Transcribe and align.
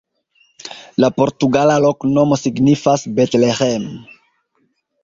La 1.03 1.09
portugala 1.17 1.77
loknomo 1.85 2.41
signifas: 2.45 3.07
Bet-Leĥem. 3.21 3.91